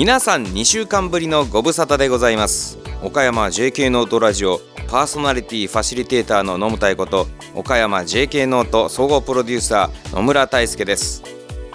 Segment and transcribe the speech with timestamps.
[0.00, 2.78] 皆さん2週間ぶりのご無沙汰でございます。
[3.02, 11.22] 岡山 JK ノートラジオパーソナリティファシリテーターの野村太こと岡山 JK ノート総合プロデューサー野村大輔です。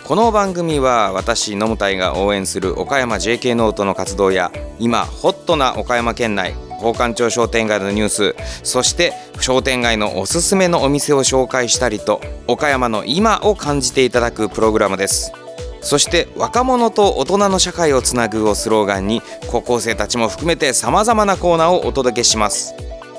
[0.08, 15.32] この番組は私野村太が応援する岡山 JK ノートの活動や今ホットな岡山県内奉還町商店街のニュースそして商店街のおすすめのお店を紹介したりと岡山の今を感じていただくプログラムです。
[15.86, 19.22] そして若者と大人の社会をつなぐをスローガンに
[19.52, 22.74] 高校生たちも含めてさまざまなコーナーをお届けします。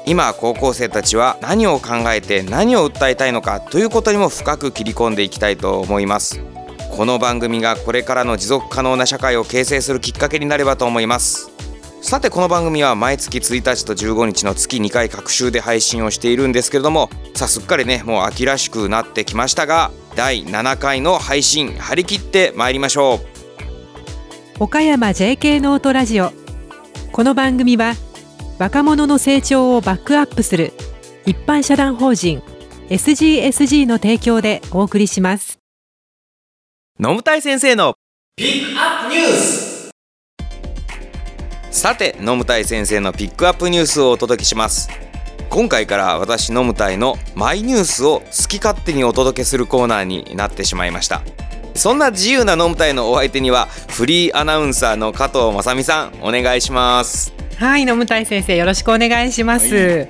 [0.05, 6.41] 今高校生たちは何を考えて何を訴えたいのかということにも深く切り込んでいきたいと思います。
[6.91, 11.53] この番組がこれからの持続可能な社会を形成するきっかけになればと思います。
[12.03, 23.21] さてこの番組は毎月1日と15日の月2回各週で配信をしているんですけれどもさあすっかりねもう秋らしくなってきましたが第7回の配信張り切ってまいりましょ
[24.59, 24.65] う。
[24.65, 26.33] 岡山 JK ノートラジオ。
[27.13, 27.93] この番組は
[28.59, 30.73] 若者の成長をバックアップする
[31.27, 32.43] 一般社団法人
[32.89, 35.59] SGSG の提供でお送りします。
[36.99, 37.97] 野武大先生の
[38.37, 39.91] ピックアップニュース。
[41.71, 44.89] さて野武大先生のピックアップニュースをお届けします
[45.49, 51.23] 今回から私野武大のマイニュースを好き勝手にお届けするコーナーになってしまいました。
[51.75, 57.33] そんな自由な野武大のお相手にはフリーアナウンサーの加藤正美さんお願いします。
[57.57, 60.09] はい野武大先生よろしくお願いします、はい。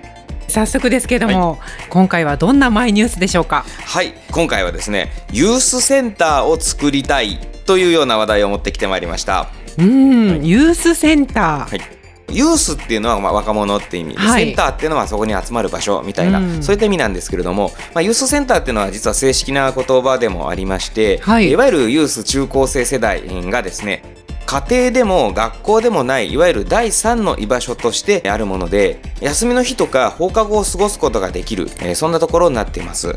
[0.48, 3.64] 早速ですけども、はい、今回はどんなマイニュースでしょうか？
[3.84, 4.14] はい。
[4.32, 9.48] 今回はですねユースセンターを作りたいというような話題を持ってきてまいりました。
[9.78, 11.95] うん、はい、ユースセンター、はい
[12.30, 24.02] ユースっていうのはまあ若者って意味、はい、センターっていうのはそこに集まる場所みたいな、うん、そういった意味なんですけれども、まあ、ユースセンターっていうのは実は正式な言葉でもありまして、はい、いわゆるユース中高生世代がですね
[24.46, 33.16] 家庭でも学校でもないいわゆる第3の居場所としてあるもので休みの日とか放課後を過ごすことができる、えー、そんなところになっています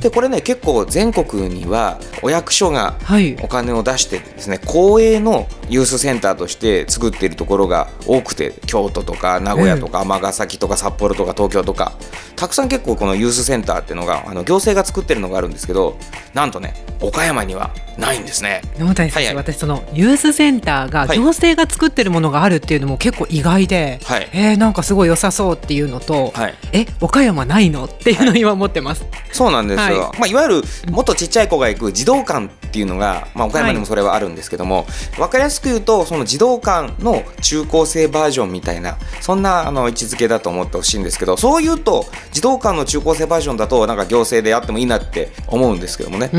[0.00, 2.96] でこれね結構全国にはお役所が
[3.42, 11.92] お金を出してですね、はい、公営のユースセンターとして作っているところが多くて京都とか名古屋とか尼崎とか札幌とか東京とか
[12.34, 15.96] たくさん結構このユースセンターっていうのがあの行政が作ってるのがあるんですけど
[16.32, 18.62] なんとね岡山にはないんですね。
[18.78, 27.84] 野谷先生、はいはい、私そのユースセンターが行政が作ってるものがあるっていうのも結構意外で、はい、えー、なんかすごい良さそうっていうのと、はい、え岡山ないの？
[27.84, 29.04] っていうのを今思ってます。
[29.32, 29.89] そうなんですよ。
[29.98, 34.86] はい、まあいわゆるもっとちっちゃい子が行く児童館っていうのが、まあ、岡山にもそれはあるんですけども、
[35.16, 46.30] 分かりやすく言うとその児童館の中高生バージョンみたいなそんなあの位置づけだと思ってほしいんですけどそう言うと児童館の中高生バージョンだとなんか行政でやってもいいなって思うんですけどもね。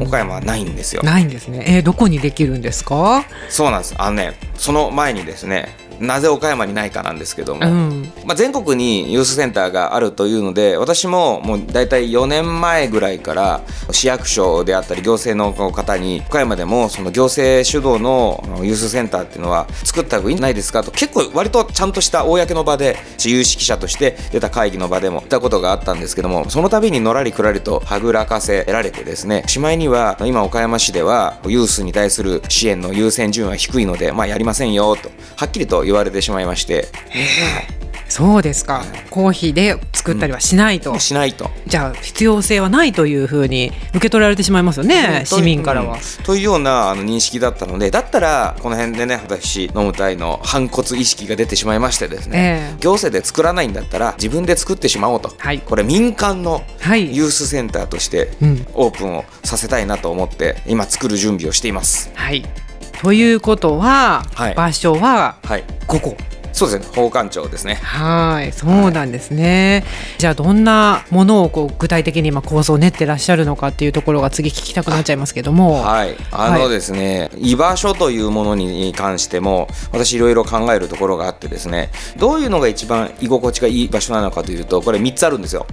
[0.00, 1.02] 岡山はないんですよ。
[1.02, 1.64] ないんですね。
[1.66, 3.24] えー、どこにできるんですか？
[3.48, 3.94] そうなんです。
[3.98, 13.60] あのねその前にですねなぜ岡山にないかなんですけども、うん、まあ、全国にユースセンターがあるというので私ももう大体4年前ぐらいから
[13.90, 36.88] 市役所であったり行政の方に岡山でもその行政主導のユースセンターっていうのは作った方がいいんじゃないですかと結構割とちゃんとした公の場で有識者として出た会議の場でも言ったことがあったんですけどもその度にのらりくらりとはぐらかせられてですねしまいには今岡山市ではユースに対する支援の優先順位は低いのでまあやりませんよとはっきりと言われてしまいまして。
[38.08, 41.50] そうですか、公費で作ったりはしないと、うん、しないと。
[41.66, 58.30] じゃあ必要性はないというふうに受け取られてしまいますよね、うん、市民からは、うん、というようなあの認識だったのでだったらこの辺でね私飲む隊の反骨意識が出てしまいましてですね、えー、行政で作らないんだったら自分で作ってしまおうと、はい、これ民間のユースセンターとして
[58.74, 62.12] オープンをさせたいなと思って今作る準備をしています。
[62.14, 62.44] はい
[63.04, 65.36] ということは、はい、場所は？
[65.86, 66.16] ここ、
[66.54, 66.86] そうですね。
[66.86, 67.74] 宝冠町ですね。
[67.74, 68.52] はい。
[68.52, 75.82] そうなんですね、はい、じゃあどんなものをこう具体的に今構想を練ってらっしゃるのかっていうところが次聞きたくなっちゃいますけども。
[75.82, 76.16] はい。
[76.32, 85.66] あのですね、はい、居場所というものに関しても私いろいろ考えるところがあってですねどういうのが一番居心地がいい場所なのかというとこれ3つあるんですよ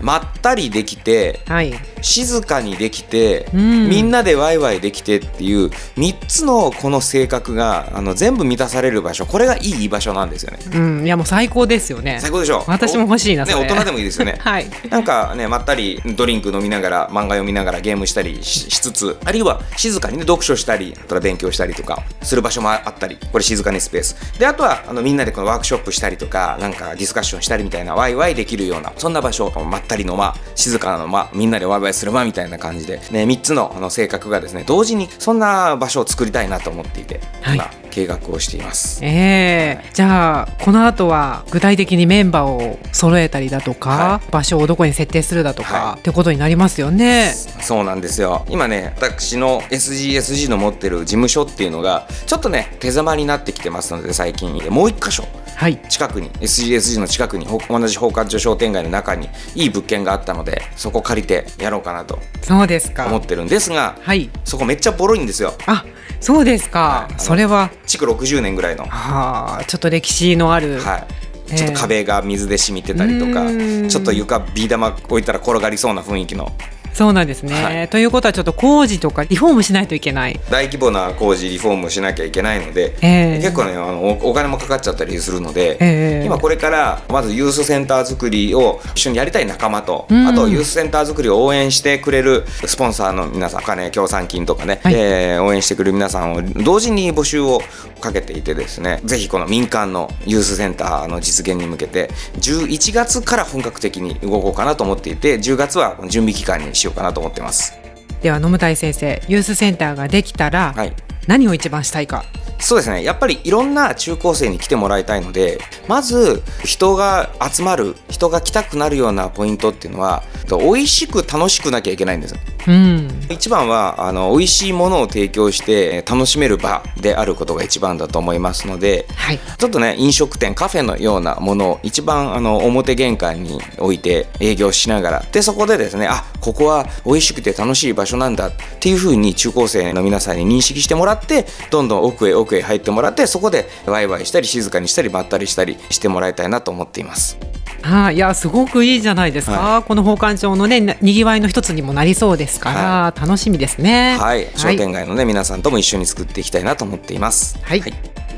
[0.00, 10.58] まったりできて、はい、静かにできて、うん、みんなでワイワイできてっていう3つのこの性格があの全部満たされる場所これがいい居場所なんですよね。
[10.74, 12.18] うん、いやもう最高ですよね。
[12.20, 12.64] 最高でしょ？
[12.66, 14.36] 私も欲しいなね、大人でもいいですよね。
[14.42, 14.66] はい。
[14.90, 39.04] なんかねまったりドリンク飲みながら漫画読みながらゲームしたりしつつあるいは静かにね読書したりあとは勉強したりとかする場所もあったりこれ静かにスペースであとはあのみんなでこのワークショップしたりとかなんかディスカッションしたりみたいなワイワイできるようなそんな場所まったりの間静かな間みんなでワイワイする間みたいな感じで、ね、3つのあの性格がですね同時にそんな場所を作りたいなと思っていて、はい、今計画をしています。
[39.04, 47.32] えー、じゃあこの後は具体的にメンバーを揃えたりだとか、は場所をどこに設定するだとか、はいってことになりますよね。
[47.60, 55.24] そうなんですよ今ね私の SGSG の持ってる事務所っていうのがちょっとね手狭になってきてますので最近もう一箇所
[55.54, 55.78] はい。
[55.88, 63.06] 近くに SGSG の近くにほ同じ宝冠町商店街の中にいい物件があったのでそこ借りてやろうかなとそうですか。
[63.06, 64.30] 思ってるんですがはい。
[64.44, 65.84] そこめっちゃボロいんですよあ、
[66.22, 66.80] そうですか。
[66.80, 70.80] はいそれは、築60年ぐらいの、はあ、ちょっと歴史のある。
[70.80, 71.06] はい、
[71.48, 71.56] えー。
[71.56, 73.46] ちょっと壁が水で染みてたりとか、
[73.88, 76.52] ちょっと床ビー玉置いたら転がりそうな雰囲気の
[76.92, 77.88] そうなんですね、はい。
[77.88, 80.38] ということはちょっと工事とかリフォームしないといけない。
[80.50, 90.26] 大規模な工事リフォームしなきゃいけないので、えー結構ねあのおお金もかかっちゃったりするので、えー今これからまずユースセンター作りを一緒にやりたい仲間と、うん。
[90.26, 94.94] あとユースセンター作りを応援してくれるスポンサーの皆さんお金協賛金とかね、はい。
[94.94, 97.60] えー応援してくれる皆さんを同時に募集を
[98.00, 102.10] かけていてですねぜひこの民間のユースセンターの実現に向けて
[102.40, 107.78] 11月から本格的に動こうかなと思っていて10月は準備期間にしようかなと思ってます。
[108.22, 110.92] では野村井先生ユースセンターができたら、はい
[111.28, 112.24] 何を一番したいか。
[112.62, 122.34] そうですねやっぱりいろんな中高生に来てもらいたいのでまず人が集まる人が来たくなるようなポイントっていうのは美味しく楽しくなきゃいけないんです
[122.68, 123.08] うん。
[123.28, 129.38] 一番はあの美味しいものを提供して楽しめる場であることが一番だと思いますのではい。
[129.58, 147.38] ちょっとね飲食店カフェのようなものを一番あの表玄関に置いて営業しながらでそこでですねあここは美味しくて楽しい場所なんだっていうふうに中高生の皆さんに認識してもらってどんどん奥へ奥へ入ってもらってそこでワイワイしたり静かにしたりまったりしたりしてもらいたいなと思っています。
[147.82, 154.16] はい、いやすごくいいじゃないですか、はこの宝冠町のねなにぎわいの一つにもなりそうですから、楽しみですね。
[154.18, 157.58] はい、商店街のね、皆さんとも一緒に作っていきたいなと思っています。
[157.62, 157.82] はい。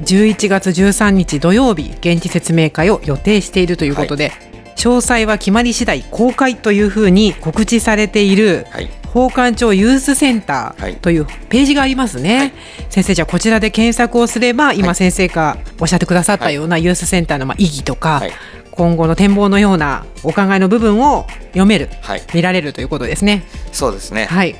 [0.02, 4.32] 11月13日土曜日現地説明会を予定しているということで、
[4.76, 10.94] 詳細は決まり次第公開というふうに告知されているはい、宝冠町ユースセンタはい。
[10.94, 12.52] ーというページがありますね、はい。
[12.90, 14.96] 先生じゃあこちらで検索をすれば今はい。
[14.96, 18.32] 先生がおっしゃってくださったようなユースセンターのまあ意義とか、はい。
[18.72, 23.44] 今後の展望のようなお考えの部分を読めるはい、見られるということですね。
[23.70, 24.24] そうですね。
[24.24, 24.56] はい。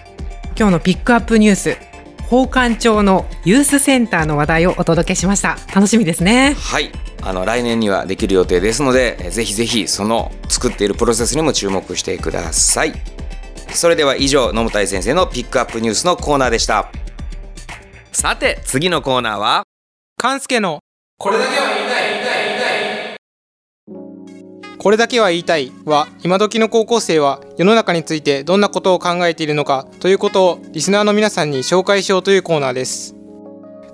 [0.56, 1.76] 今日のピックアップニュース
[2.30, 5.58] 宝冠町のユースセンターの話題をお届けしました。
[5.74, 6.54] 楽しみですね。
[6.56, 6.92] はい、
[7.22, 12.92] あの来年にはできる予定ですので、えーぜひぜひその作っているプロセスにも注目してください。
[13.72, 16.90] それでは以上野本先生のピックアップニュースのコーナーでした。
[18.12, 19.64] さて次のコーナーは
[20.16, 20.81] 勘介の
[21.19, 22.11] これだけは言いたい。
[22.11, 22.46] 言いたい。
[22.46, 22.58] 言い
[24.62, 24.78] たい。
[24.78, 25.72] これだけは言いたい。
[25.84, 33.14] は今時の高校生は世の中についてどんなことを考えているのかということをリスナーの皆さんに紹介しようというコーナーです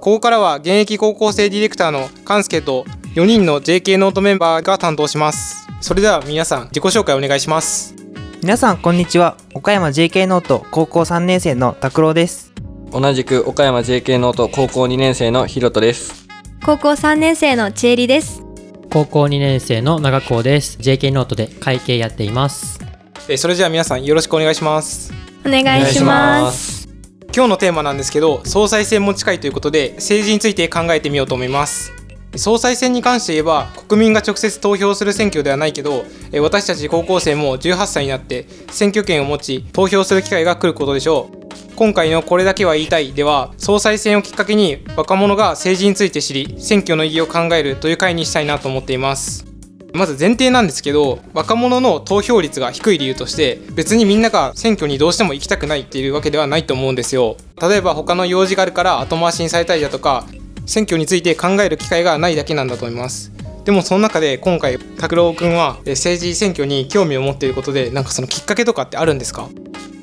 [0.01, 2.85] ここからは現役高校生ディレクターの勘介と
[3.15, 8.00] 4人の JK ノートメンバーが担当しますそれでは皆さん自己紹介お願いします
[8.43, 12.53] 皆さんこんにちは岡山 JK ノート高校3年生の拓郎です
[12.91, 16.27] 同じく岡山 JK ノート高校2年生のひろとです。
[16.65, 18.43] 高校3年生のちえりです。
[18.91, 20.77] 高校2年生の長高です。
[20.79, 22.81] JK ノートで会計やっています。
[23.29, 25.13] えーそれじゃあ皆さんよろしくお願いします
[25.47, 26.89] お願いします。
[27.33, 31.93] 今日のテーマなんですけど総裁選も近いということで政治について考えてみようと思います
[32.37, 36.05] 総裁選に関して言えば国民が直接投票する選挙ではないけど
[36.41, 41.41] 私たち高校生も18歳になって選挙権を持ち投票する機会が来ることでしょう。
[41.75, 49.47] 今回の「これだけは言いたい」では総裁選をきっかけに若者が政治について知り選挙の意義を考えるという回にしたいなと思っています。
[49.93, 57.37] まず前提なんですけど若者の投票率が低い理由として別にみんなが選挙にどうしても行きたくないっていうわけではないと思うんですよ。
[57.61, 60.27] 例えば他の用事があるから後回しにされたりだとか
[60.71, 63.33] 選挙について考える機会がないだけなんだと思います。
[63.65, 69.49] でもその中で今回拓郎くんはえ政治選挙に興味を持っていることでなんかそのきっかけとかってあるんですか？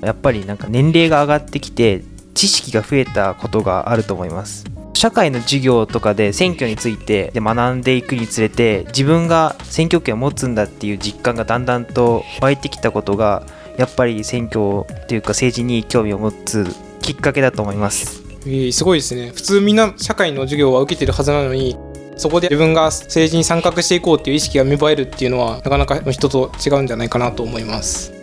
[0.01, 4.65] やっぱりなんか年齢が上がってきて知識が増えたことがあると思います。
[4.93, 13.43] 社会の授業とかで選挙についてで学んでいくにつれて自分が選挙権を持つんだっていう実感がだんだんと湧いてきたことが
[13.77, 16.67] やっぱり選挙っていうか政治に興味を持つ
[17.01, 18.26] きっかけだと思います。
[18.47, 21.77] えーすごいですね普通みんな社会の授業は受けてるはずなのに
[22.15, 28.13] そこで自分が政治に参画していこうっていう意識が芽生えるっていうのはなかなか人と違うんじゃないかなと思います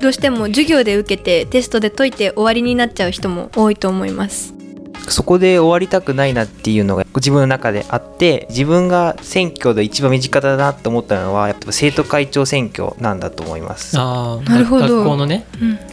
[0.00, 4.61] どうしても授業で受けてテストで解いて終わりになっちゃう人も多いと思います。
[5.08, 13.98] そこで終わりたくないなっていうのが自分の中であって自分が選挙で一番身近だなと思ったのはやっぱ生徒会長選挙なんだと思います。
[13.98, 14.98] あーなるほど。
[14.98, 15.46] 学校のね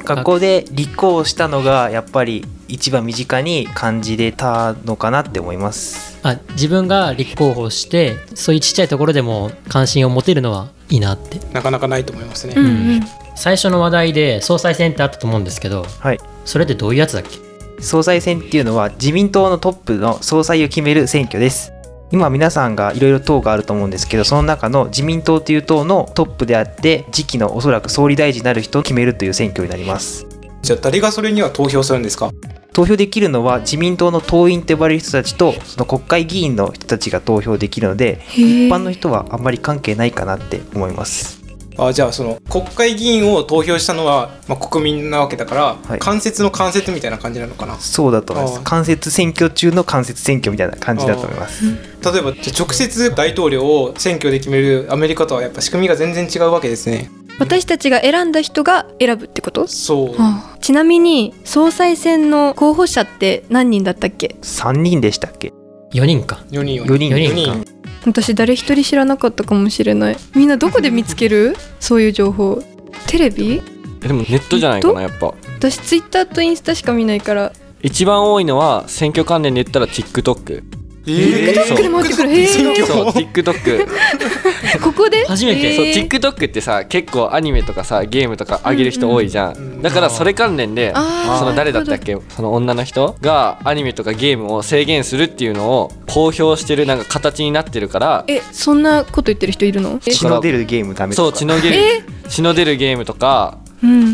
[0.03, 0.39] 学校。
[0.39, 6.19] で立候補したのがやっぱり一番身近に感じれたのかなって思います。
[6.23, 11.39] あ自分が立候補してそういうちっちゃいところでも関心を持てるのはいいなって。
[11.53, 12.65] なかなかないと思いますね、うん。
[12.65, 13.01] うん。
[13.35, 16.19] 最初の話題で総裁選ってあったと思うんですけどはい。
[16.45, 17.48] それってどういうやつだっけ？
[17.81, 21.73] 総裁選っていうのは自民党のトップの総裁を決める選挙です。
[22.11, 30.25] 今皆さんがいろいろ党があると思うんですけどその中の自民党という党のトップであって次期のおそらく総理大臣になる人を決めるという選挙になります。
[30.63, 32.17] じゃあ誰がそれには投票するんです？
[32.17, 32.31] か
[32.73, 41.38] 投票できるのは自民党の党員と呼ばれる人たちとその国会議員の人たちが投票できるので一般の人はあんまり関係ないかなって思います
[41.87, 45.99] あじゃあその国会議員を投票したのは、まあ、国民なわけだから、はい。
[45.99, 47.79] 間接の間接みたいな感じなのかな？
[47.79, 48.61] そうだと思います。
[48.63, 51.63] 間接選挙中の間接選挙みたいな感じだと思います。
[51.65, 57.09] 例えばじゃあ直接大統領を選挙で決めるアメリカとはやっぱ仕組みが全然違うわけですね。
[57.39, 59.67] 私たちが選んだ人が選ぶってこと？
[59.67, 60.15] そう。
[60.19, 65.53] あちなみに総裁選の候補者って何人だったっけ？3人でしたっけ
[65.93, 66.43] ？4人か。
[66.51, 67.09] 4人4人。
[67.15, 67.43] 4人。
[67.45, 67.71] 四か
[68.09, 70.17] 私誰一人知らなかったかもしれない。
[70.35, 71.55] みんなどこで見つける？
[71.79, 72.61] そういう情報。
[73.07, 73.61] テレビ？
[74.03, 75.33] えでもネットじゃないかなやっぱ。
[75.57, 77.53] 私ツイッターとインスタしか見ないから。
[77.81, 80.63] 一番多いのは選挙関連で言ったら TikTok
[81.07, 83.87] えー TikTok で回ってくるへーそう TikTok
[84.83, 85.25] ここで？
[85.25, 85.75] 初めて。
[85.75, 98.25] そうえー TikTok ってさ結構アニメとかさゲームとか上げる人多いじゃん、うんうんだからそれ関連でその誰だったっけその女の人がアニメとかゲームを制限するっていうのを公表してるなんか形になってるから。
[98.27, 100.01] えそんなこと言ってる人いるの？
[100.05, 101.35] え血の出るゲームダメそとか。
[101.37, 103.68] う血の出るえ血の出るゲームとかうん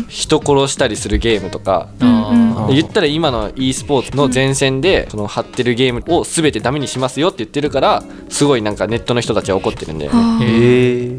[0.08, 1.88] 人殺したりするゲームとか
[2.70, 11.16] 言ったら今の e スポーツの前線でその貼ってるゲームを全てダメにしますよって言ってるからすごいなんかネットの人たちは怒ってるんだよねへえ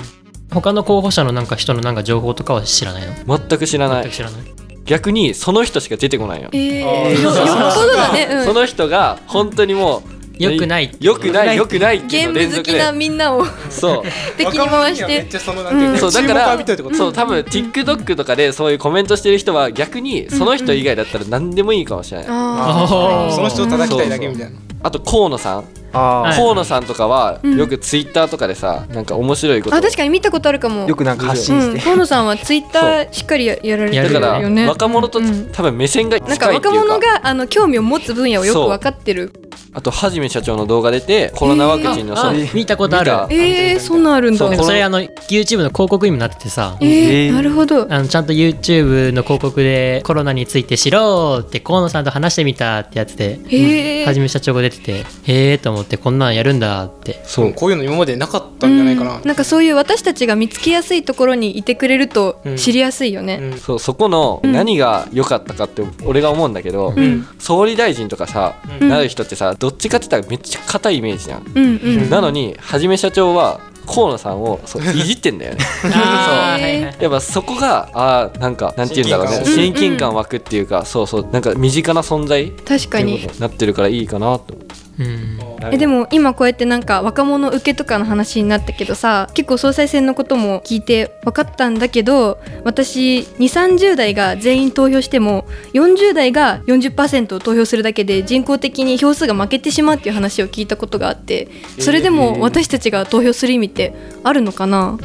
[0.50, 3.38] 他の候補者のなんか人のなんか情報とかは知らないの？
[3.38, 4.04] 全く知らない。
[4.04, 4.42] 全く知らない。
[4.86, 7.22] 逆にその人しか出てこないよえー、あー。
[7.22, 10.04] よよっぽどだね、うん、その人が本当にもう
[10.39, 12.01] よくないよくないよくない。
[12.08, 14.03] ゲーム好きなみんなをそう。
[14.38, 15.39] 敵に回して。
[15.39, 16.58] そうだから
[16.94, 22.27] そう多分 TikTok とかでそういうコメントしてる人は逆にその人以外だったら何でもいいかもしれない。
[22.29, 24.51] あその人を叩きたいだけみたいな。
[24.84, 25.63] あと河野さん。
[25.94, 29.75] 河野さんとかはうんよく Twitter とかでさなんか面白いこと。
[29.75, 30.84] あ確かに見たことあるかも。
[30.84, 35.50] あよくなんか発うん信して、河野さんはツイッターしっかりややられてるやるだからよね若者とうん。
[35.51, 36.51] 多分目線が近いっていうか。
[36.51, 39.32] なんか若者があの興味を持つ分野をよく分かってる
[39.77, 43.12] あとはじめ社長の動画出てコロナワクチンのあそう見たことある。
[43.12, 43.27] 見た。
[43.29, 44.63] えー、そんなんあるんだ。
[44.63, 46.77] それあの YouTube の広告にもなっててさ。
[46.81, 47.31] えー、えー。
[47.31, 47.86] なるほど。
[47.93, 54.05] あのちゃんと YouTube の広告でコロナについて知ろうって河野さんと話してみたってやつでへー。
[54.07, 57.22] はじめ社長が出ててへえと思ってこんなんやるんだって。
[57.24, 57.53] そう。
[57.53, 59.17] こういうの今までなかったんじゃないかな。
[59.17, 59.27] うん。
[59.27, 62.57] なんかそういう私たちが見つけやすいところにいてくれるとうん。
[62.57, 63.57] 知りやすいよね、うん。
[63.60, 64.51] そうそこのうん。
[64.53, 67.27] 何が良かったかって俺が思うんだけど、うん。
[67.38, 68.89] 総理大臣とかさ、うん。
[68.89, 72.10] なる人ってさどっちかって言ったらめっちゃ硬いイメージじゃん、うんうん。
[72.10, 75.60] なのにはじめ社長は河野さんをそう いじってんだよね。
[75.82, 76.82] そうはいはい。
[77.00, 79.42] やっぱそこがあーなんかなんて言うんだろうね。
[79.46, 83.28] 親親近感湧くっていうか、そうそうなんか身近な存在確かに。
[83.40, 84.68] なってるからいいかなと思うんう
[85.00, 101.48] えでも今こうやってなんか若者受けとかの話になったけどさ結構総裁選のことも聞いて分かったんだけど私2 3 0代が全員投票しても40代が40%を投票するだけで人工的に票数が負けてしまうっていう話を聞いたことがあって
[101.80, 104.98] それでも私たちが投票する意味ってあるのかな、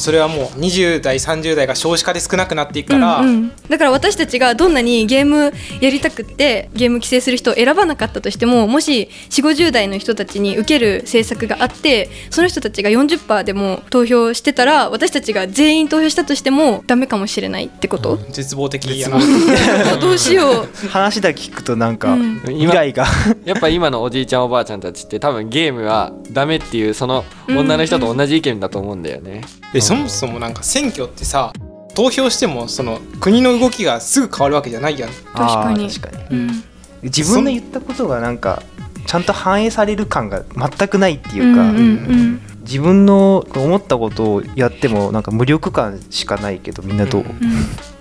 [0.00, 3.52] それはもう20代30代が少子化で少なくなっていくから、うんうん。
[3.68, 18.98] だから私たちがどんなにゲームやりたくってゲーム規制する人を選ばなかったとしてももし4 5 0代の人たちに受ける政策があってその人たちが40%でも投票してたら私たちが全員投票したとしてもダメかもしれないってこと、絶望的。
[18.98, 19.18] やな
[19.98, 20.88] どうしよう。
[20.88, 22.40] 話だけ聞くとなんかうん。
[22.44, 23.06] 未来が。
[23.44, 29.42] やっぱ今のおじいちゃんおばあちゃんたちって多分ゲームはダメっていうその女の人と同じ意見だと思うんだよね、
[29.72, 31.52] でそもそもなんか選挙ってさ
[31.96, 35.10] 投票してもその国の動きがすぐ変わるわけじゃないやん。
[35.10, 35.90] 確かに。
[35.90, 36.38] 確かに。
[36.38, 36.64] うん。
[37.02, 38.62] 自分の言ったことがなんか
[39.06, 42.40] ちゃんと反映される感が全くないっていうか、うんうんうん。
[42.60, 47.36] 自分の思ったことをやってもなんか無力感しかないけどみんなどう、うんうん。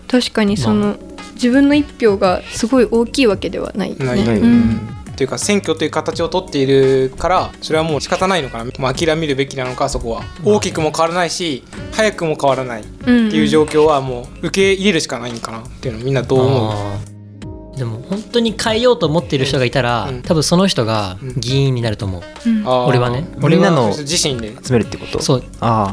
[0.08, 0.96] 確かにその、
[1.34, 4.05] 自分の一票がすごい大きいわけではないね。
[4.05, 10.24] ないないうんというか選挙という形を取っているからそれはもう仕方ないのかな、まあ、諦めるべきなのかそこは。
[10.46, 13.30] 大きくも変わらないし早くも変わらないってうん。
[13.30, 16.70] いう状況はもう受け入れるしかないんかなっていうのみんなどう思
[17.76, 17.78] う？
[17.78, 20.22] でも本当に変えようと思っている人がいたら、うん。
[20.22, 22.86] 多分その人が議員になると思う、あー。
[22.86, 23.28] 俺はね。
[23.40, 24.54] みんなの俺はの自身で。
[24.64, 25.22] 集めるってこと？
[25.22, 25.44] そう。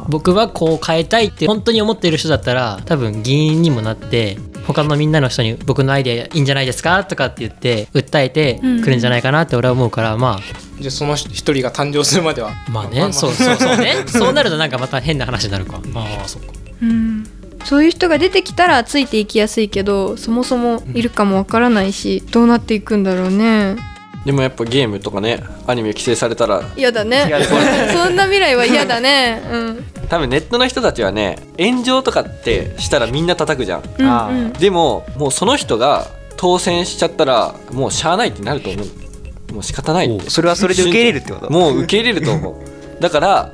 [0.08, 7.04] 僕はこう変えたいって本当に思っている人だったら多分議員にもなって他のみんなの人に僕のアイデアいいんじゃないですか？
[7.04, 10.40] とかって言って訴えてくるんじゃないかなって俺は思うから、ま
[10.80, 13.94] じゃあその一人が誕生するまではあ まあね、そうそうそうね。
[14.08, 15.80] そうなるとなんかまた変な話になるか。
[15.94, 16.28] ああ。
[16.28, 16.48] そっか
[16.82, 17.26] うん。
[17.64, 23.76] そういう人が出てきたらついていきやすいけどそもそもいるかもわからないしどうなっていくんだろうね。
[24.24, 27.24] でもやっぱゲームとかねアニメ規制されたら嫌だね。
[27.92, 29.42] そんな未来は嫌だね。
[29.50, 33.82] うん多分ネットの人たちはね炎上とかってしたらみんな叩くじゃん。
[33.98, 34.52] うんあうん。
[34.52, 39.52] でももうその人が当選しちゃったらもうしゃあないってなると思う。
[39.54, 40.30] もう仕方ないって。
[40.30, 41.50] それはそれで受け入れるってこと？
[41.52, 43.00] もう受け入れると思う。
[43.00, 43.52] だから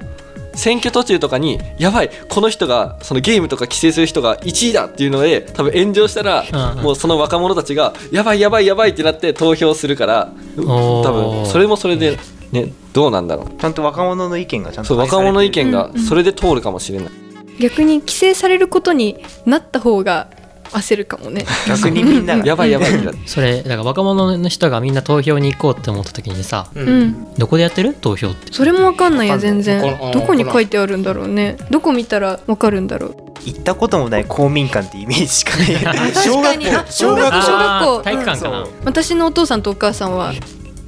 [0.54, 6.44] 選挙途中とかにやばいこの人がそのゲームとか規制する人が1位だっていうので多分炎上したら、
[6.82, 10.62] もうその若者たちがやばいやばいやばいってなって投票するから多
[11.10, 12.18] 分それもそれで
[12.52, 13.60] ねどうなんだろう。
[13.60, 17.10] ちゃんと若者の意見がちゃんそうと若者の意見がうんうんそれで通るかもしれない、
[17.58, 19.16] 逆に規制されることに
[19.46, 20.28] なった方が
[20.72, 21.44] 焦るかもね。
[21.68, 22.44] 逆にみんなが。
[22.46, 22.90] やばいやばい。
[23.26, 27.02] それだから若者の人がみんな投票に行こうって思った時にさううん。
[27.08, 27.94] んどこでやってる？
[28.00, 28.52] 投票って。
[28.52, 29.82] それもわかんないや全然。
[30.12, 31.56] どこに書いてあるんだろうね。
[31.70, 33.14] どこ見たらわかるんだろう。
[33.44, 36.12] 行ったこともない公民館ってイメージしかない。
[36.16, 36.42] 小学校。
[36.42, 36.66] 確かに。
[36.70, 37.42] あ小学校。
[37.42, 40.32] 小学校あー体育館かな、私のお父さんとお母さんは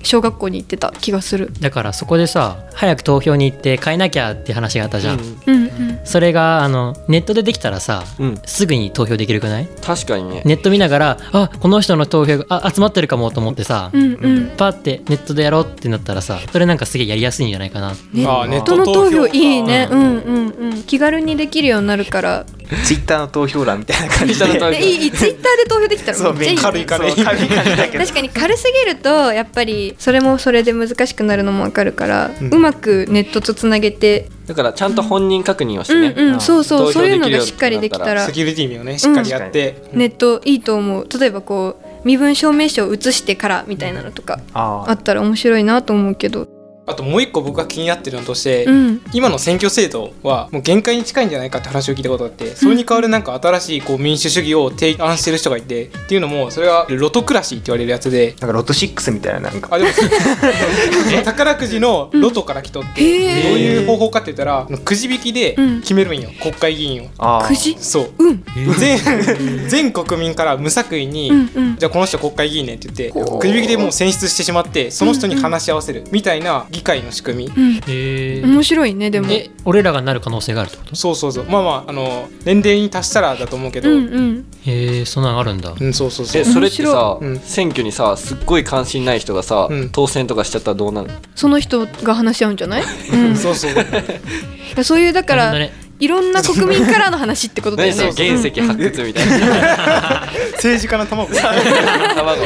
[0.04, 1.52] 小学校に行ってた気がする。
[1.60, 9.68] だからそこでさ早く投票に行って変えなきゃって話があったじゃん、うんうんそれがあのネットでできたらさうん、うん、すぐに投票できるくない？
[9.82, 10.42] 確かにね。
[10.44, 14.52] ネット見ながらあこの人の投票があ集まってるかもと思ってさ、うんうん。
[14.56, 17.94] パーってネットでやろうってなったらさそれなんかすげえやりやすいんじゃないかな。
[18.12, 19.86] ネあーネッットの投票いいね。
[19.88, 19.94] か。
[19.94, 20.82] うんうんうん。
[20.84, 22.46] 気軽にできるようになるから。
[22.84, 24.46] ツイッターの投票欄みたいな感じで。
[24.82, 34.30] いいツイッターで投票できたらそうめっちゃいい軽い軽い軽い確かに軽すぎるとやっぱりそれもそれで難しくなるのもわかるから、ううんまくネットとつなげて。
[34.46, 38.26] だからちゃんと本人確認をしてうんね、うんそうそう投そういうのがしっかりできたら。
[38.26, 46.46] セキュリティ面をねしっかりやって、ネットいいと思う例えばこう身分証明書を写してからみたいなのとかああったら面白いなと思うけど
[46.86, 49.00] あともう一個僕が気になってるのとして、うん。
[49.12, 58.34] 今の選挙制度はもう限界に近いんじゃないかって話を聞いたことがあってそれに代わるなんか新しいこう民主主義を提案してる人がいてっていうのもそれはロトクラシーって言われるやつで。
[58.40, 59.68] なんかロト6みたいななんか。
[59.72, 59.90] あでも
[61.24, 63.48] 宝くじのロトから来とって、へー。
[63.50, 65.80] どういう方法かって言ったらくじ引きでうん。
[65.80, 67.42] 決めるんよ、国会議員を。
[67.46, 67.76] くじ？
[67.80, 68.10] そう。
[68.18, 68.44] うん。
[68.78, 68.98] 全
[69.68, 71.76] 全国民から無作為に、うんうん。
[71.78, 77.80] じゃあこの人国会議員ねって言ってくじ引きでもう選出してしまってその人に話し合わせるみたいな議会の仕組み、うん。
[77.86, 79.28] へ面白いねでも。
[79.30, 80.96] え俺らがなる可能性があるってこと？
[80.96, 81.44] そうそうそう。
[81.44, 84.46] まあまああの年齢に達したらだと思うけど、ううんんうん。
[84.66, 85.74] へえそんなのあるんだ。
[85.92, 86.42] そうそうそう。
[86.42, 87.38] えそれってさ、うん。
[87.38, 89.90] 選挙にさすっごい関心ない人がさ、うん。
[89.90, 91.10] 当選とかしちゃったらどうなる？
[91.34, 92.82] その人が話し合うんじゃない、
[93.12, 94.84] うん、そうそう。
[94.84, 95.54] そういうだから
[96.00, 98.04] いろんな国民からの話ってことだよね。
[98.04, 100.26] の原石発掘みたいな。
[100.58, 101.30] 政治家の卵。
[101.32, 102.42] 卵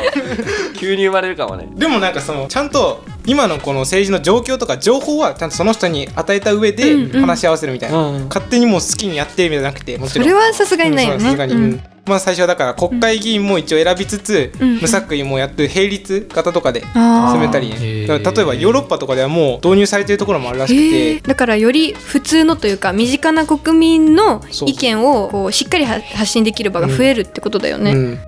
[0.79, 1.69] 急に生まれるかもね。
[1.75, 8.29] でもなんかそのちゃんと今のこの政治の状況とか情報はちゃんとその人に与えた上で話し合わせるみたいな、うんうん。
[8.29, 10.29] 勝手にもう好きにやってみたいなくてもちろん。
[10.29, 11.83] それはさすがにないよねうん。
[12.07, 14.79] まあ最初はだから国会議員も一応選びつつ、うん。
[14.79, 21.29] 無作為もやって並立型とかであ進めたりへね例えばヨーロッパとかではもう導入されてるところもあるらしくて。
[21.29, 28.19] だからより普通のというか身近な国民の意見をこうしっかりは発信できる場が増えるってことだよね、うん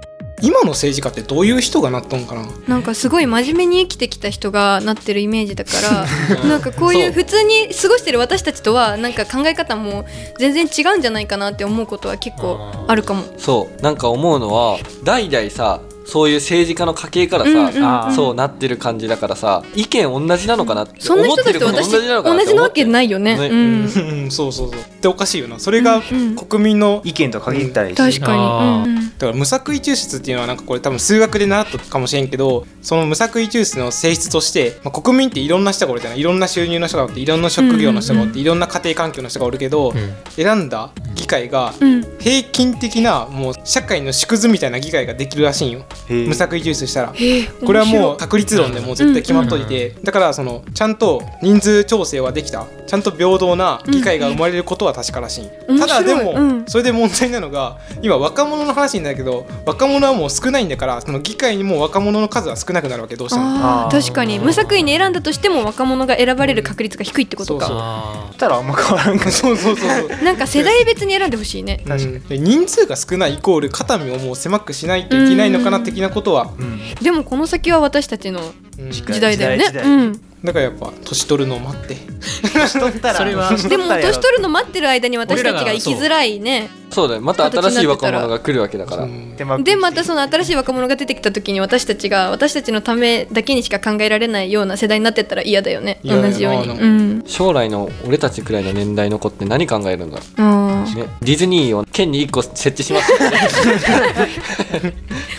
[0.43, 2.47] 今の政治家ってどういう人がなっとんかな？
[2.69, 5.73] なんかすごい真面目に生きてきた人がなってるイメージだか
[6.41, 10.07] らなんかこういう普通に過ごしてる私たちとはなんか考え方も
[10.39, 13.25] 全然違うんじゃないかなって思うことは結構あるかも。
[13.37, 13.83] そう。
[13.83, 23.37] なんか思うのは代々さそういう政治家の家系からさ、うんうんそうなってる感じだからさ意見同じなのかなってそんな人思ってることたちと私同じなのかなって同じなわけないよね。
[23.39, 23.49] ね。
[23.49, 23.85] うん。
[23.85, 24.31] うん。
[24.31, 24.81] そうそうそう。
[24.81, 25.59] っておかしいよな。
[25.59, 28.89] それがうん国民の意見と限ったりし確かに。
[28.89, 29.11] うんうん。
[29.19, 36.21] だから無作為抽出っていうのはなんかこれ多分数学で習ったかもしれんけどその無作為抽出の性質として、まあ、国民っていろんな人がおるじゃない？
[36.21, 40.15] いろんな収入の人がおっていろんな職業の人がおって、いろんな家庭環境の人がおるけど、うん。
[40.31, 42.01] 選んだ議会がうん。
[42.19, 47.15] 平均的なもう社会の縮図みたいな議会ができるらしいんよ無作為抽出したら。
[47.65, 52.67] これはもう面確率論でもう絶対決まっといて、だからそのちゃんと人数調整はできた。
[52.91, 55.79] ちゃんと平等な議会が生まれることは確からしい、うん。
[55.79, 63.89] ただでも、それで問題なのが今若者の話になるけど若者はもう少ないんだからその議会にも若者の数は少なくなるわけどうしても。
[63.93, 64.41] 確かに。
[64.41, 67.67] 無作為に選んだとしても若者が選ばれる確率が低いってことか。
[67.67, 70.09] そうあたらあんま変わらんか そうそうそうそう。
[70.25, 71.85] なんか世代別に選んでほしいね。
[71.87, 72.29] うん。
[72.29, 76.53] で人数が少ないイコール肩身をもう狭くしないといけないのかな的なことは、
[77.03, 78.41] でもこの先は私たちの
[78.79, 78.91] うん。
[78.91, 79.81] 時代だよね。
[79.83, 81.97] うんだからやっぱ年取るのを待って。
[82.79, 83.15] 取ったら。
[83.15, 83.51] それは。
[83.51, 86.71] でも年取るの待ってる間に私たちが生きづらいね。
[86.91, 87.21] そうだよ。
[87.21, 89.05] また新しい若者が来るわけだから。
[89.05, 89.07] う。
[89.07, 96.01] んでまでまたその新しい若者が出てきた時に私たちが私たちのためだけにしか考えられないような世代になってったら嫌だよね。
[96.05, 96.69] 同じように。
[96.69, 97.23] うん。
[97.27, 103.13] 将来の俺たちくらいの年代の子って何考えるんだろあう、ね、ディズニーを県に1個設置します。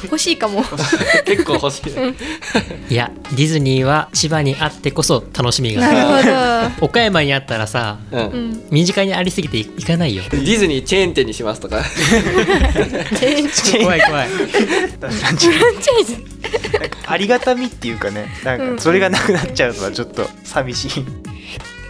[0.03, 0.63] 欲しいかも。
[1.25, 5.85] 結構欲しい、いやディズニーは千葉にあってこそ楽しみが。
[5.85, 8.63] あるなるほ 岡山にあったらさうん。
[8.69, 10.23] 身近にありすぎて行かないよ。
[10.31, 11.83] ディズニーチェーン店にしますとか。
[13.79, 14.27] 怖い怖い。
[17.05, 21.05] ありがたみっていうかねなんかそれがなくなっちゃうのはちょっと寂しい。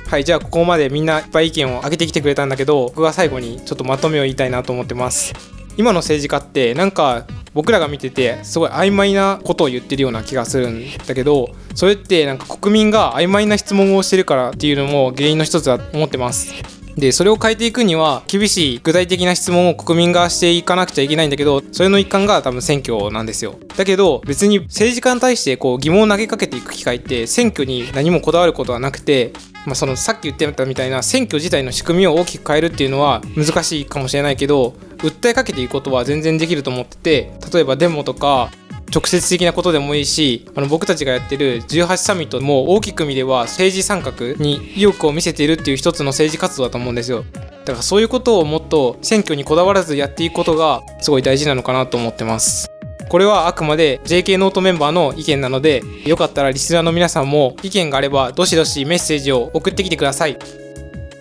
[0.07, 5.33] はいじゃあここまでみんないっぱい意見を上げてきてくれたんだけど僕は最後にちょっとまとめを言いたいなと思ってます。
[5.77, 16.80] 今の政治家ってなんか僕らが見ててすごい曖昧なことを言ってるような気がするんだけどそれってなんか国民が曖昧な質問をしてるからっていうのも原因の一つだと思ってます。
[16.95, 23.55] でそれを変えていくには厳しい具体的な質問を国民がしていかなくちゃいけないんだけどそれの一環が多分選挙なんですよ。
[23.77, 29.33] だけど別に政治家に対してこう疑問を投げかけていく機会って選挙に何もこだわることはなくて
[29.65, 38.49] まあ、そのさっき言ってたみたいな選挙自体の仕組みを大きく変えるっていうのは難しいかもしれないけど訴えかけていくことは全然できると思ってて例えばデモとか
[38.93, 44.11] 直接的なことでもいいしあの僕たちがやってる18サミットも大きく見れば政治参画
[44.43, 47.23] に意欲を見せているっていう一つの政治活動だと思うんですよ。
[47.65, 52.67] だからそういうことをもっと選挙にこだわらずやっていくことがすごい大事なのかなと思ってます。
[53.07, 60.37] これはあくまで JK ノートメンバーの意見なのでよかったらリスナーの皆さんも意見があればどしどしメッセージを送ってきてください。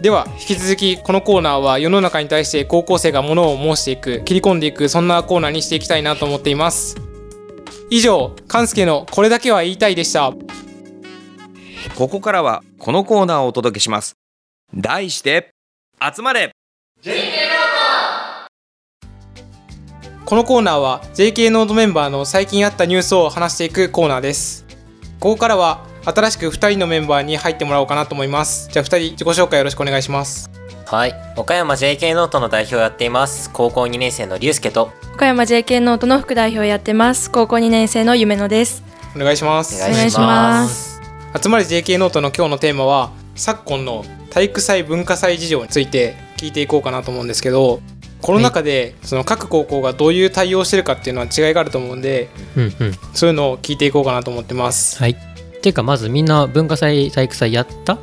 [0.01, 7.10] では引き続きこのコーナーは世の中に対して高校生がものを申していく切り込んでいくそんなコーナーにしていきたいなと思っています。
[7.91, 10.33] 以上勘介のこれだけは言いたいでした。
[11.97, 14.15] ここからはこのコーナーをお届けします。
[14.73, 15.51] 題して
[16.01, 16.53] 集まれ。
[20.25, 24.65] このコーナーは JK ノートメンバーの最近あったニュースを話していくコーナーです。
[25.19, 28.71] ここからは新しく2人のメンバーに入ってもらおうかなと思います。
[28.71, 30.49] じゃあ2人自己紹介よろしくお願いします
[30.91, 31.15] はい。
[31.37, 33.49] 岡山 JK ノートの代表をやっています。
[33.53, 34.91] 高校2年生の龍介と。
[35.15, 37.31] 岡山 JK ノートの副代表をやってます。
[37.31, 38.83] 高校2年生の夢野です。
[39.15, 39.77] お願いします。
[39.77, 41.01] お願いします。
[41.41, 47.81] 集まり JK ノートの今日のテーマは昨今の体育祭文化祭事情について聞いていこうかなと思うんですけど
[48.21, 52.93] コロナ禍でその各高校がどういう対応をしてるかっていうのは違いがあると思うんでうんうん。
[53.15, 54.99] そういうのを聞いていこうかなと思ってます。
[54.99, 55.15] はい。
[55.63, 57.99] ていうかまずみんな文化祭体育祭やった？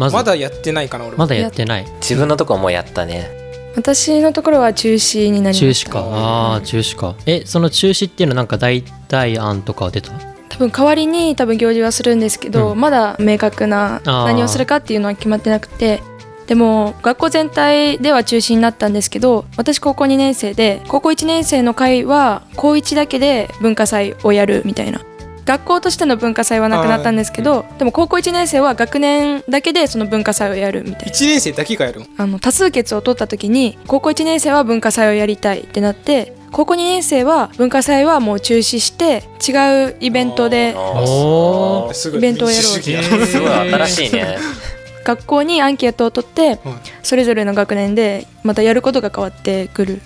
[0.00, 0.16] まず。
[0.16, 1.86] まだやってないかな俺まだやってない。
[2.00, 3.28] 自分のとこもうやったね。
[3.76, 5.90] 私のところは中止になりました。
[5.90, 6.00] 中止か。
[6.00, 7.14] ああー中止か。
[7.26, 10.12] えその中止っていうのはなんか代替案とかは出た？
[10.48, 12.80] 多分代わりに多分行事はするんですけど、うん。
[12.80, 16.02] まだ明確な何をするかっていうのは決まってなくて。
[16.46, 25.00] でも学校全体では中止になったんですけど私高校2年生で高校1年生の会は高1だけで文化祭をやるみたいな
[25.50, 31.12] 学校としての文化祭はなくなったんですけどでも高校1年生は学年だけでその文化祭をやるみたいな。
[31.12, 43.50] 1年生だけがやるのあの多数決を取った時に高校1年生は文化祭をやりたいってなって高校2年生は文化祭はもう中止して違うイベントでイベントをやろう民主主義だすごい。
[43.50, 44.38] 新しいね
[45.04, 46.58] 学校にアンケートを取ってはい。
[47.02, 50.00] それぞれの学年でまたやることが変わってくる。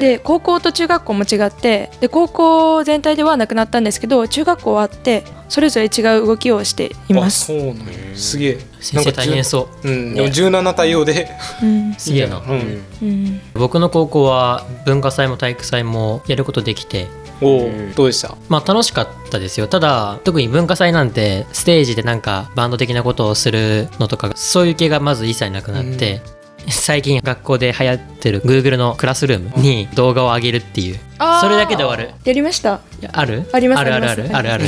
[0.00, 7.76] で高校と中学校も違ってで高校全体ではなくなったんですけど中学校はあってそれぞれ違う動きをしていあます、そうなの
[8.14, 8.58] すげえ。
[8.80, 9.88] 先生大変そう。
[9.88, 11.28] うんでも柔軟な対応で。
[11.62, 11.94] うん。
[11.94, 12.38] すげえな。
[12.38, 12.84] うん。
[13.02, 17.06] うん、僕の高校は文化祭も体育祭もやることできて。
[17.42, 18.34] おおどうでした？
[18.48, 19.68] まあ楽しかったですよ。
[19.68, 26.22] ただ特に文化祭なんてステージでなんかバンド的なことをするのとかそういう系がまず一切なくなって、
[26.68, 30.98] 最近学校で流行ってる Google のクラスルームに動画を上げるっていう。
[31.40, 32.14] それだけで終わる。
[32.24, 32.80] やりました。
[33.12, 33.48] ある？
[33.52, 34.64] ありますあるあるあるあるある。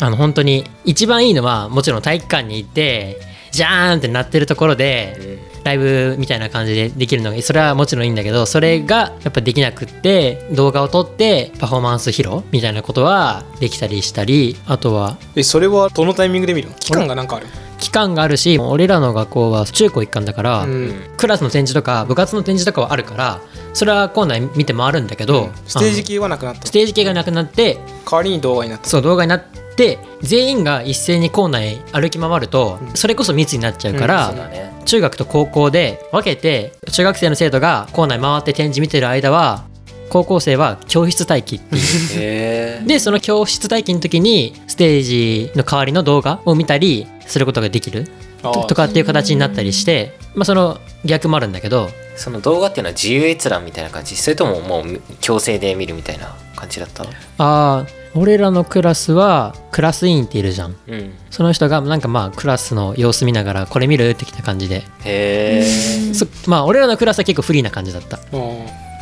[0.00, 3.20] あの本当に一番いいのはもちろん体育館に行って
[3.52, 16.74] ジャーンってなってるところでライブみたいな感じでできるのがそれはもちろんいいんだけどそれがやっぱできなくって動画を撮ってパフォーマンス披露みたいなことはできたりしたりあとはえそれはどのタイミングで見るの？
[16.76, 17.46] 期間がなんかある？
[17.78, 20.94] 期間があるし俺らの学校は中高一貫だから、うん。
[21.16, 23.40] クラスの展示とか部活の展示とかはあるから
[23.72, 26.66] それは校内見て回るんだけど、ステージ系はなくなった。
[26.66, 28.88] ステージ系がなくなって代わりに動画になった。
[28.88, 29.44] そう動画になっ
[29.76, 34.82] て全員が一斉に校内歩き回ると、それこそ密になっちゃうから、ね。
[34.84, 39.67] 中学と高校で分けて中学生の生徒が校内回って展示見てる間は
[40.08, 41.82] 高校生は教室待機っていう。
[42.16, 48.06] へでその教室待機の時にステージの代わりの動画を見たりすることができる。
[48.42, 51.88] あととかっていう形になったりして、まあ、その逆もあるんだけど。
[52.14, 54.16] その動画っていうのは自由閲覧みたいな感じ？
[54.16, 57.04] それとももう強制で見るみたいな感じだった？
[57.38, 60.74] あー俺らのクラスはクラス委員っているじゃん。
[60.88, 61.12] うん。
[61.30, 64.82] その人がなんかまあクラスの様子見ながらこれ見るってきた感じで。
[65.04, 68.18] へえそまあ俺らのクラスは結構フリーな感じだった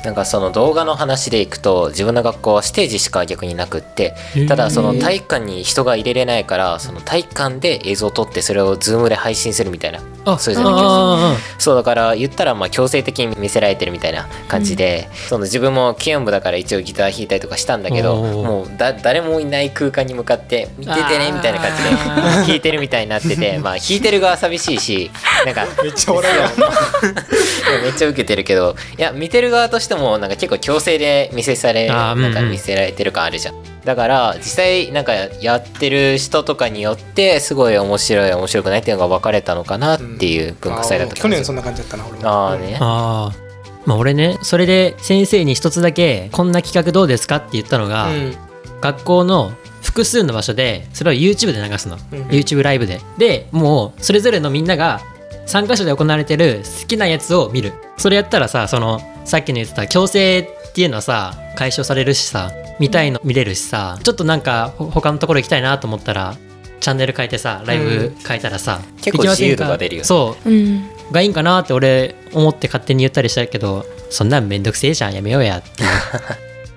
[0.04, 4.14] なんかその動画の話でいくと自分の学校はステージしか逆になくって
[4.48, 25.10] ただその体育館に人が入れれないからその体育館で映像を撮ってそれをズームで配信するみたいなあそれぞれの教あ室そうだから言ったらまあ強制的に見せられてるみたいな感じで、その自分も軽音部だから一応ギター弾いたりとかしたんだけどもうだ誰もいない空間に向かって見ててねみたいな感じで弾いてるみたいになってて まあ弾いてる側寂しいし
[25.44, 33.54] なんかめっちゃ笑う やんめっちゃ受けてるけどいや見てる側としてもなんか結構強制で見せされなんか見せられてる感あるじゃん。
[33.84, 42.28] だから実際なんかやってる人とかによってすごい面白い面白くないっていうのが分かれたのかなっていう文化祭だった去年そんな感じだったな俺も。
[42.28, 42.76] ああね。
[42.80, 43.46] あー
[43.86, 48.36] まあ俺ねそれで先生に一つだけこんな企画どうですかって言ったのが、うん。
[48.80, 52.22] 学校の複数の場所でそれを YouTube で流すの、うん。
[52.24, 53.00] YouTube ライブで。
[53.18, 55.00] でもうそれぞれのみんなが
[55.46, 57.72] 3箇所で行われてる好きなやつを見る。
[57.96, 66.36] それやったらさそのさっきの言ってた強制っていうのはさ解消されるしさ見たいの見れるしさちょっとなんかほ他のところ行きたいなと思ったら
[66.80, 69.34] チャンネル変えてさライブ変えたらさ、結構行きませんか？
[69.34, 70.04] 自由度が出るよね。
[70.04, 70.50] そう。
[70.50, 70.84] ん。
[71.10, 75.82] うがいいんかなって俺思って勝手に言ったりしたけどそんなんめんどくせえじゃんやめようやって。
[75.84, 75.92] やっ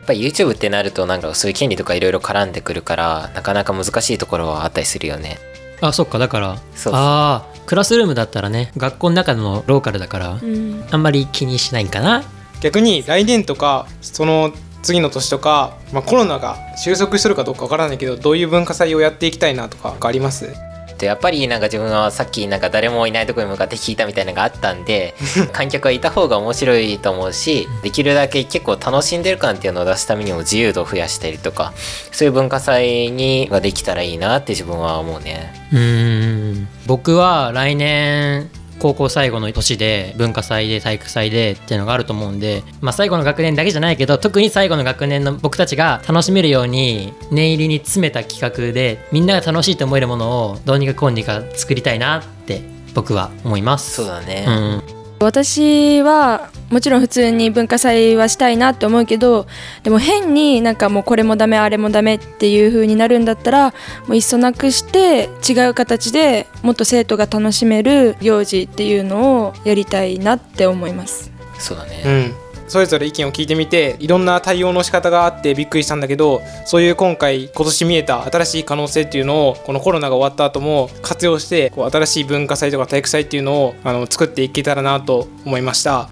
[0.05, 5.37] ぱり YouTube ってなるとなんかそういう権利とかいろいろ絡んでくるからなかなか難しいところはあったりするよね
[5.81, 6.55] あそっかだから。
[6.55, 6.93] そうそう。
[6.95, 10.85] ああクラスルームだったらね学校の中のローカルだから、うん。
[10.91, 12.23] あんまり気にしないんかな。
[12.61, 20.53] 逆に来年とかその次の年とか、まあ、コロナが収束してるかどうかわからないけどどういう文化祭をやっていきたいなとかあります？
[20.99, 25.15] でやっぱりなんか自分はさっきなんか誰もいないところに向かって弾いたみたいなのがあったんで
[25.53, 31.73] 観客はいた方が面白いと思うしできるだけ結構楽しんでる感っていうのを出すためにも自由度を増やしたりとか
[32.11, 35.53] そういう文化祭にができたらいいなって自分は思うね。
[35.71, 36.67] うーん。
[36.85, 52.61] 僕は来年高校最後の年で文化祭で体育祭でっていうのがあると思うんで、まあ、最後の学年だけじゃないけど特に最後の学年の僕たちが楽しめるように念入りに詰めた企画でみんなが楽しいと思えるものをどうにかこうにか作りたいなって
[52.95, 53.95] 僕は思います。
[53.95, 59.47] そうだね、うん私はもちろん普通に文化祭はしたいなって思うけど
[59.83, 63.73] でも変になんかもうこれもダメあれもダメっていう風になるんだったら
[64.07, 71.31] もういっそなくして違う形でもっと生徒が楽しめる行事っていうのをやりたいなって思います。
[71.57, 86.09] そうだね、うんそれぞれ意見を聞いてみていろんな対応の仕方があってびっくりしたんだけどそういう今回今年見えた新しい可能性っていうのをこのコロナが終わった後も活用してこう新しい文化祭とか体育祭っていうのをあの作っていけたらなと思いました。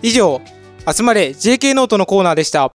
[0.00, 0.40] 以上
[0.86, 2.70] 集まれ JK ノートのコーナーでした。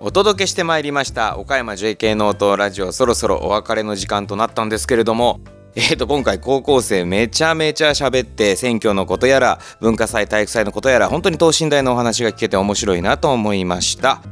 [0.00, 2.90] お届けしてまいりました岡山 JK ノートラジオ。
[2.90, 5.40] そろそろお別れの時間となったんですけれども
[5.74, 14.22] えー、と今回高校生めちゃめちゃ喋って選挙のことやら文化祭体育祭のことやら本当に等身大のお話が聞けて面白いなと思いました。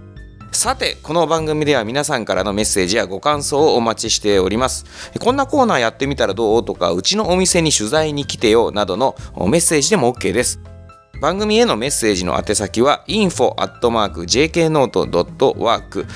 [0.53, 4.85] さてこの番組では皆さんからのメッセージやご感想をお待ちしております。
[5.18, 10.61] こんなコーナーやってみたらどうとかうちのお店に取材に来てよなどのメッセージでも OK です。
[11.21, 16.07] 番組へのメッセージの宛先は info.jknote.work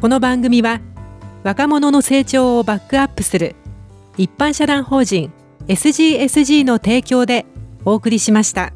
[0.00, 0.80] この番組は
[1.44, 3.54] 若者の成長をバックアップする
[4.16, 5.32] 一般社団法人
[5.68, 7.46] SGSG の提供で
[7.84, 8.72] お送りしました。